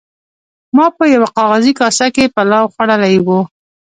ما 0.75 0.85
په 0.97 1.03
یوه 1.13 1.29
کاغذي 1.37 1.73
کاسه 1.79 2.07
کې 2.15 2.31
پلاو 2.35 2.71
خوړلی 2.73 3.15
و. 3.25 3.27